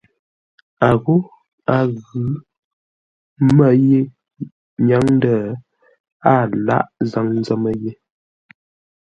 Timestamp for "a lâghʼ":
6.31-6.89